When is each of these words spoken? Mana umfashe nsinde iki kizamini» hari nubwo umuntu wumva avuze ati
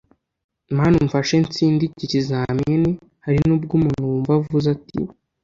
Mana 0.77 0.95
umfashe 1.03 1.35
nsinde 1.43 1.83
iki 1.85 2.05
kizamini» 2.11 2.91
hari 3.25 3.39
nubwo 3.47 3.71
umuntu 3.75 4.01
wumva 4.09 4.31
avuze 4.39 4.67
ati 4.75 4.99